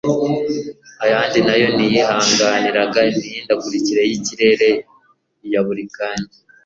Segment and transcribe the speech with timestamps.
[1.03, 4.69] Ayandi na yo ntiyihanganiraga imihindagurikire y'ikirere
[5.51, 6.29] ya buri kanya.